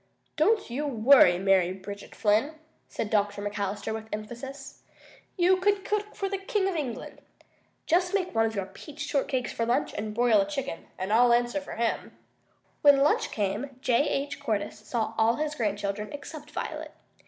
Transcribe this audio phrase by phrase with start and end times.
[0.35, 2.55] "Don't you worry, Mary Bridget Flynn,"
[2.89, 3.39] said Dr.
[3.43, 4.81] McAllister with emphasis.
[5.37, 7.21] "You could cook for the King of England!
[7.85, 11.31] Just make one of your peach shortcakes for lunch and broil a chicken, and I'll
[11.31, 12.17] answer for him."
[12.81, 13.35] When lunch time
[13.67, 14.09] came J.
[14.09, 14.39] H.
[14.39, 16.93] Cordyce saw all his grandchildren except Violet.